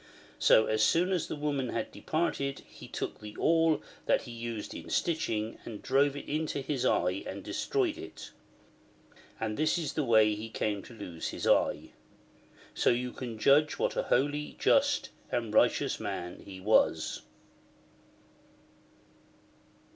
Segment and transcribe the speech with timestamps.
[0.39, 4.73] So, as soon as the woman had departed, he took the awl that he used
[4.73, 8.31] in stitching, and drove it into his eye and de stroyed it.
[9.39, 11.91] And this is the way he came to lose his eye.
[12.73, 17.21] So you can judge what a holy, just, and righteous man he was.